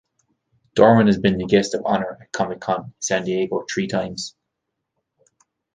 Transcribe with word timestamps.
Dorman 0.73 1.05
has 1.05 1.19
been 1.19 1.37
the 1.37 1.45
guest 1.45 1.75
of 1.75 1.83
honor 1.85 2.17
at 2.19 2.31
Comic-Con 2.31 2.85
in 2.85 2.93
San 3.01 3.23
Diego 3.23 3.63
three 3.71 3.85
times. 3.85 4.33